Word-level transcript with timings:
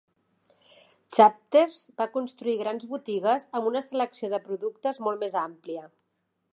Chapters 1.17 1.77
va 2.01 2.07
construir 2.17 2.57
grans 2.63 2.87
botigues 2.95 3.47
amb 3.59 3.71
una 3.73 3.85
selecció 3.91 4.35
de 4.35 4.43
productes 4.49 5.03
molt 5.09 5.25
més 5.27 5.41
àmplia. 5.47 5.89